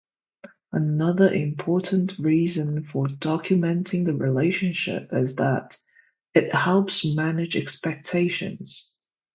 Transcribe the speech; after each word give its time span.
Another 0.71 1.31
important 1.31 2.17
reason 2.17 2.85
for 2.85 3.05
documenting 3.05 4.03
the 4.03 4.15
relationship 4.15 5.09
is 5.13 5.35
that 5.35 5.77
it 6.33 6.51
helps 6.51 7.15
manage 7.15 7.55
expectations. 7.55 8.93